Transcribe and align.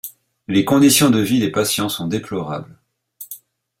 Les 0.47 0.65
conditions 0.65 1.11
de 1.11 1.19
vie 1.19 1.39
des 1.39 1.51
patients 1.51 1.87
sont 1.87 2.07
déplorables. 2.07 2.79